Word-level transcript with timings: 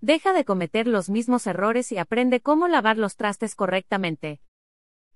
Deja 0.00 0.32
de 0.32 0.44
cometer 0.44 0.86
los 0.86 1.10
mismos 1.10 1.48
errores 1.48 1.90
y 1.90 1.98
aprende 1.98 2.40
cómo 2.40 2.68
lavar 2.68 2.98
los 2.98 3.16
trastes 3.16 3.56
correctamente. 3.56 4.40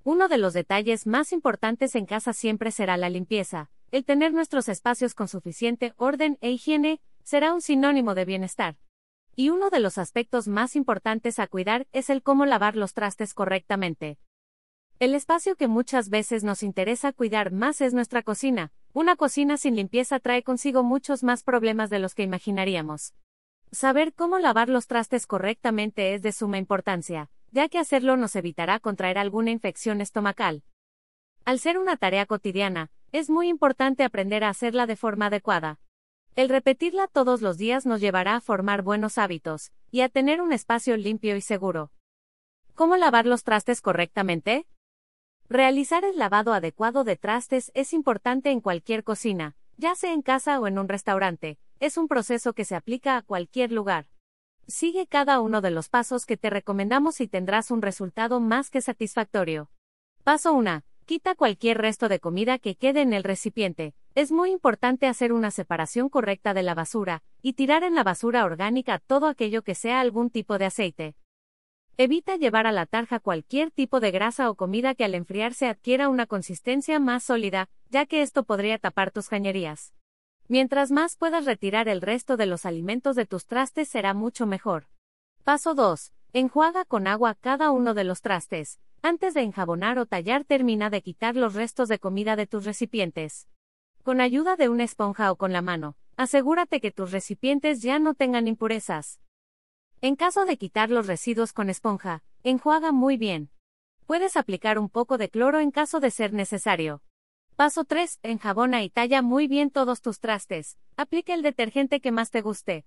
Uno 0.02 0.26
de 0.26 0.38
los 0.38 0.54
detalles 0.54 1.06
más 1.06 1.32
importantes 1.32 1.94
en 1.94 2.04
casa 2.04 2.32
siempre 2.32 2.72
será 2.72 2.96
la 2.96 3.08
limpieza. 3.08 3.70
El 3.92 4.04
tener 4.04 4.32
nuestros 4.32 4.68
espacios 4.68 5.14
con 5.14 5.28
suficiente 5.28 5.94
orden 5.98 6.36
e 6.40 6.50
higiene 6.50 7.00
será 7.22 7.54
un 7.54 7.60
sinónimo 7.60 8.16
de 8.16 8.24
bienestar. 8.24 8.76
Y 9.36 9.50
uno 9.50 9.70
de 9.70 9.78
los 9.78 9.98
aspectos 9.98 10.48
más 10.48 10.74
importantes 10.74 11.38
a 11.38 11.46
cuidar 11.46 11.86
es 11.92 12.10
el 12.10 12.24
cómo 12.24 12.44
lavar 12.44 12.74
los 12.74 12.92
trastes 12.92 13.34
correctamente. 13.34 14.18
El 14.98 15.14
espacio 15.14 15.54
que 15.54 15.68
muchas 15.68 16.08
veces 16.08 16.42
nos 16.42 16.64
interesa 16.64 17.12
cuidar 17.12 17.52
más 17.52 17.80
es 17.80 17.94
nuestra 17.94 18.22
cocina. 18.22 18.72
Una 18.92 19.14
cocina 19.14 19.58
sin 19.58 19.76
limpieza 19.76 20.18
trae 20.18 20.42
consigo 20.42 20.82
muchos 20.82 21.22
más 21.22 21.44
problemas 21.44 21.88
de 21.88 22.00
los 22.00 22.16
que 22.16 22.24
imaginaríamos. 22.24 23.14
Saber 23.74 24.12
cómo 24.12 24.38
lavar 24.38 24.68
los 24.68 24.86
trastes 24.86 25.26
correctamente 25.26 26.12
es 26.12 26.20
de 26.20 26.32
suma 26.32 26.58
importancia, 26.58 27.30
ya 27.52 27.70
que 27.70 27.78
hacerlo 27.78 28.18
nos 28.18 28.36
evitará 28.36 28.78
contraer 28.80 29.16
alguna 29.16 29.50
infección 29.50 30.02
estomacal. 30.02 30.62
Al 31.46 31.58
ser 31.58 31.78
una 31.78 31.96
tarea 31.96 32.26
cotidiana, 32.26 32.90
es 33.12 33.30
muy 33.30 33.48
importante 33.48 34.04
aprender 34.04 34.44
a 34.44 34.50
hacerla 34.50 34.86
de 34.86 34.96
forma 34.96 35.26
adecuada. 35.26 35.80
El 36.36 36.50
repetirla 36.50 37.08
todos 37.08 37.40
los 37.40 37.56
días 37.56 37.86
nos 37.86 38.02
llevará 38.02 38.36
a 38.36 38.40
formar 38.42 38.82
buenos 38.82 39.16
hábitos, 39.16 39.72
y 39.90 40.02
a 40.02 40.10
tener 40.10 40.42
un 40.42 40.52
espacio 40.52 40.98
limpio 40.98 41.34
y 41.34 41.40
seguro. 41.40 41.92
¿Cómo 42.74 42.98
lavar 42.98 43.24
los 43.24 43.42
trastes 43.42 43.80
correctamente? 43.80 44.66
Realizar 45.48 46.04
el 46.04 46.18
lavado 46.18 46.52
adecuado 46.52 47.04
de 47.04 47.16
trastes 47.16 47.70
es 47.74 47.94
importante 47.94 48.50
en 48.50 48.60
cualquier 48.60 49.02
cocina, 49.02 49.56
ya 49.78 49.94
sea 49.94 50.12
en 50.12 50.20
casa 50.20 50.60
o 50.60 50.66
en 50.66 50.78
un 50.78 50.88
restaurante, 50.88 51.58
es 51.82 51.96
un 51.96 52.06
proceso 52.06 52.52
que 52.52 52.64
se 52.64 52.76
aplica 52.76 53.16
a 53.16 53.22
cualquier 53.22 53.72
lugar. 53.72 54.06
Sigue 54.68 55.08
cada 55.08 55.40
uno 55.40 55.60
de 55.60 55.72
los 55.72 55.88
pasos 55.88 56.26
que 56.26 56.36
te 56.36 56.48
recomendamos 56.48 57.20
y 57.20 57.26
tendrás 57.26 57.72
un 57.72 57.82
resultado 57.82 58.38
más 58.38 58.70
que 58.70 58.80
satisfactorio. 58.80 59.68
Paso 60.22 60.52
1. 60.52 60.84
Quita 61.06 61.34
cualquier 61.34 61.78
resto 61.78 62.08
de 62.08 62.20
comida 62.20 62.60
que 62.60 62.76
quede 62.76 63.00
en 63.00 63.12
el 63.12 63.24
recipiente. 63.24 63.94
Es 64.14 64.30
muy 64.30 64.52
importante 64.52 65.08
hacer 65.08 65.32
una 65.32 65.50
separación 65.50 66.08
correcta 66.08 66.54
de 66.54 66.62
la 66.62 66.74
basura, 66.76 67.24
y 67.42 67.54
tirar 67.54 67.82
en 67.82 67.96
la 67.96 68.04
basura 68.04 68.44
orgánica 68.44 69.00
todo 69.00 69.26
aquello 69.26 69.62
que 69.62 69.74
sea 69.74 70.00
algún 70.00 70.30
tipo 70.30 70.58
de 70.58 70.66
aceite, 70.66 71.16
Evita 71.98 72.36
llevar 72.36 72.66
a 72.66 72.72
la 72.72 72.86
tarja 72.86 73.20
cualquier 73.20 73.70
tipo 73.70 74.00
de 74.00 74.12
grasa 74.12 74.48
o 74.48 74.54
comida 74.54 74.94
que 74.94 75.04
al 75.04 75.14
enfriarse 75.14 75.66
adquiera 75.66 76.08
una 76.08 76.26
consistencia 76.26 76.98
más 77.00 77.24
sólida, 77.24 77.68
ya 77.90 78.06
que 78.06 78.22
esto 78.22 78.44
podría 78.44 78.78
tapar 78.78 79.10
tus 79.10 79.28
cañerías. 79.28 79.92
Mientras 80.52 80.90
más 80.90 81.16
puedas 81.16 81.46
retirar 81.46 81.88
el 81.88 82.02
resto 82.02 82.36
de 82.36 82.44
los 82.44 82.66
alimentos 82.66 83.16
de 83.16 83.24
tus 83.24 83.46
trastes 83.46 83.88
será 83.88 84.12
mucho 84.12 84.44
mejor. 84.44 84.86
Paso 85.44 85.74
2. 85.74 86.12
Enjuaga 86.34 86.84
con 86.84 87.06
agua 87.06 87.34
cada 87.40 87.70
uno 87.70 87.94
de 87.94 88.04
los 88.04 88.20
trastes. 88.20 88.78
Antes 89.00 89.32
de 89.32 89.40
enjabonar 89.40 89.98
o 89.98 90.04
tallar 90.04 90.44
termina 90.44 90.90
de 90.90 91.00
quitar 91.00 91.36
los 91.36 91.54
restos 91.54 91.88
de 91.88 91.98
comida 91.98 92.36
de 92.36 92.46
tus 92.46 92.66
recipientes. 92.66 93.48
Con 94.02 94.20
ayuda 94.20 94.56
de 94.56 94.68
una 94.68 94.84
esponja 94.84 95.32
o 95.32 95.36
con 95.36 95.54
la 95.54 95.62
mano, 95.62 95.96
asegúrate 96.18 96.82
que 96.82 96.90
tus 96.90 97.12
recipientes 97.12 97.80
ya 97.80 97.98
no 97.98 98.12
tengan 98.12 98.46
impurezas. 98.46 99.22
En 100.02 100.16
caso 100.16 100.44
de 100.44 100.58
quitar 100.58 100.90
los 100.90 101.06
residuos 101.06 101.54
con 101.54 101.70
esponja, 101.70 102.24
enjuaga 102.42 102.92
muy 102.92 103.16
bien. 103.16 103.48
Puedes 104.04 104.36
aplicar 104.36 104.78
un 104.78 104.90
poco 104.90 105.16
de 105.16 105.30
cloro 105.30 105.60
en 105.60 105.70
caso 105.70 105.98
de 105.98 106.10
ser 106.10 106.34
necesario. 106.34 107.00
Paso 107.62 107.84
3. 107.84 108.18
Enjabona 108.24 108.82
y 108.82 108.90
talla 108.90 109.22
muy 109.22 109.46
bien 109.46 109.70
todos 109.70 110.02
tus 110.02 110.18
trastes. 110.18 110.78
Aplica 110.96 111.32
el 111.32 111.42
detergente 111.42 112.00
que 112.00 112.10
más 112.10 112.32
te 112.32 112.40
guste. 112.40 112.84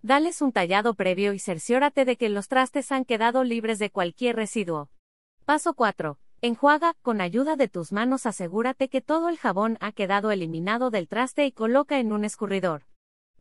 Dales 0.00 0.40
un 0.40 0.50
tallado 0.50 0.94
previo 0.94 1.34
y 1.34 1.38
cerciórate 1.38 2.06
de 2.06 2.16
que 2.16 2.30
los 2.30 2.48
trastes 2.48 2.90
han 2.90 3.04
quedado 3.04 3.44
libres 3.44 3.78
de 3.78 3.90
cualquier 3.90 4.36
residuo. 4.36 4.88
Paso 5.44 5.74
4. 5.74 6.18
Enjuaga, 6.40 6.94
con 7.02 7.20
ayuda 7.20 7.56
de 7.56 7.68
tus 7.68 7.92
manos 7.92 8.24
asegúrate 8.24 8.88
que 8.88 9.02
todo 9.02 9.28
el 9.28 9.36
jabón 9.36 9.76
ha 9.82 9.92
quedado 9.92 10.30
eliminado 10.30 10.88
del 10.88 11.06
traste 11.06 11.44
y 11.44 11.52
coloca 11.52 11.98
en 11.98 12.10
un 12.10 12.24
escurridor. 12.24 12.84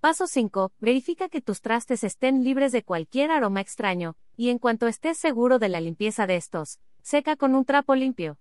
Paso 0.01 0.27
5. 0.27 0.73
Verifica 0.81 1.29
que 1.29 1.39
tus 1.39 1.61
trastes 1.61 2.03
estén 2.03 2.43
libres 2.43 2.73
de 2.73 2.83
cualquier 2.83 3.31
aroma 3.31 3.61
extraño, 3.61 4.17
y 4.35 4.49
en 4.49 4.59
cuanto 4.59 4.87
estés 4.87 5.17
seguro 5.17 5.59
de 5.59 5.69
la 5.69 5.79
limpieza 5.79 6.27
de 6.27 6.35
estos, 6.35 6.81
seca 7.01 7.37
con 7.37 7.55
un 7.55 7.63
trapo 7.63 7.95
limpio. 7.95 8.37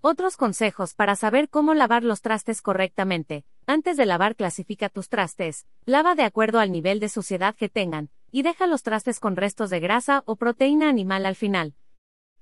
Otros 0.00 0.36
consejos 0.36 0.94
para 0.94 1.16
saber 1.16 1.48
cómo 1.48 1.74
lavar 1.74 2.04
los 2.04 2.20
trastes 2.20 2.62
correctamente. 2.62 3.44
Antes 3.66 3.96
de 3.96 4.06
lavar 4.06 4.36
clasifica 4.36 4.88
tus 4.88 5.08
trastes, 5.08 5.66
lava 5.84 6.14
de 6.14 6.22
acuerdo 6.22 6.60
al 6.60 6.70
nivel 6.70 7.00
de 7.00 7.08
suciedad 7.08 7.56
que 7.56 7.68
tengan, 7.68 8.10
y 8.30 8.42
deja 8.42 8.66
los 8.66 8.82
trastes 8.82 9.18
con 9.18 9.34
restos 9.36 9.70
de 9.70 9.80
grasa 9.80 10.22
o 10.26 10.36
proteína 10.36 10.88
animal 10.88 11.26
al 11.26 11.34
final. 11.34 11.74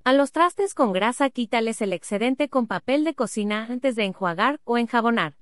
A 0.03 0.13
los 0.13 0.33
trastes 0.33 0.75
con 0.75 0.93
grasa 0.93 1.31
quítales 1.31 1.81
el 1.81 1.95
excedente 1.95 2.51
con 2.51 2.67
papel 2.67 3.05
de 3.05 3.15
cocina 3.15 3.67
antes 3.71 3.97
de 3.97 4.05
enjuagar 4.05 4.61
o 4.65 4.77
enjabonar. 4.77 5.37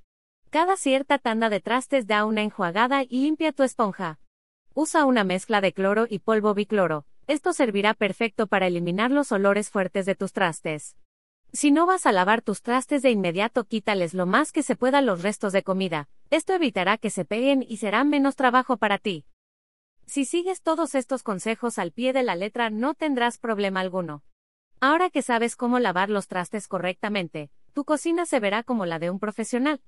Cada 0.50 0.76
cierta 0.76 1.18
tanda 1.18 1.48
de 1.48 1.60
trastes 1.60 2.06
da 2.06 2.24
una 2.26 2.42
enjuagada 2.42 3.02
y 3.02 3.24
limpia 3.24 3.52
tu 3.52 3.64
esponja. 3.64 4.20
Usa 4.74 5.04
una 5.04 5.24
mezcla 5.24 5.60
de 5.60 5.72
cloro 5.72 6.06
y 6.08 6.20
polvo 6.20 6.54
bicloro. 6.54 7.06
Esto 7.26 7.52
servirá 7.52 7.94
perfecto 7.94 8.46
para 8.46 8.66
eliminar 8.66 9.10
los 9.10 9.32
olores 9.32 9.70
fuertes 9.70 10.06
de 10.06 10.14
tus 10.14 10.32
trastes. 10.32 10.96
Si 11.54 11.70
no 11.70 11.84
vas 11.84 12.06
a 12.06 12.12
lavar 12.12 12.40
tus 12.40 12.62
trastes 12.62 13.02
de 13.02 13.10
inmediato, 13.10 13.64
quítales 13.64 14.14
lo 14.14 14.24
más 14.24 14.52
que 14.52 14.62
se 14.62 14.74
pueda 14.74 15.02
los 15.02 15.22
restos 15.22 15.52
de 15.52 15.62
comida. 15.62 16.08
Esto 16.30 16.54
evitará 16.54 16.96
que 16.96 17.10
se 17.10 17.26
peguen 17.26 17.62
y 17.68 17.76
será 17.76 18.04
menos 18.04 18.36
trabajo 18.36 18.78
para 18.78 18.96
ti. 18.96 19.26
Si 20.06 20.24
sigues 20.24 20.62
todos 20.62 20.94
estos 20.94 21.22
consejos 21.22 21.78
al 21.78 21.92
pie 21.92 22.14
de 22.14 22.22
la 22.22 22.36
letra, 22.36 22.70
no 22.70 22.94
tendrás 22.94 23.36
problema 23.36 23.80
alguno. 23.80 24.22
Ahora 24.80 25.10
que 25.10 25.20
sabes 25.20 25.54
cómo 25.54 25.78
lavar 25.78 26.08
los 26.08 26.26
trastes 26.26 26.68
correctamente, 26.68 27.50
tu 27.74 27.84
cocina 27.84 28.24
se 28.24 28.40
verá 28.40 28.62
como 28.62 28.86
la 28.86 28.98
de 28.98 29.10
un 29.10 29.18
profesional. 29.18 29.82